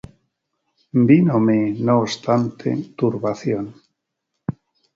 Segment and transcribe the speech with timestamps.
[1.09, 2.69] Vínome no obstante
[2.99, 3.65] turbación.